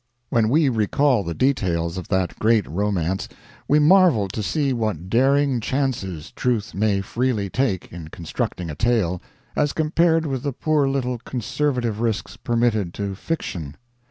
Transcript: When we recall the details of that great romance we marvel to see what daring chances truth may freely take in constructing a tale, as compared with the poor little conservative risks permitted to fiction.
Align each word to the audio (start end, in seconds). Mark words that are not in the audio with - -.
When 0.31 0.49
we 0.49 0.67
recall 0.67 1.21
the 1.23 1.35
details 1.35 1.95
of 1.95 2.07
that 2.07 2.39
great 2.39 2.67
romance 2.67 3.27
we 3.67 3.77
marvel 3.77 4.27
to 4.29 4.41
see 4.41 4.73
what 4.73 5.11
daring 5.11 5.59
chances 5.59 6.31
truth 6.31 6.73
may 6.73 7.01
freely 7.01 7.51
take 7.51 7.93
in 7.93 8.07
constructing 8.07 8.71
a 8.71 8.75
tale, 8.75 9.21
as 9.55 9.73
compared 9.73 10.25
with 10.25 10.41
the 10.41 10.53
poor 10.53 10.87
little 10.89 11.19
conservative 11.19 11.99
risks 11.99 12.35
permitted 12.35 12.95
to 12.95 13.13
fiction. 13.13 13.75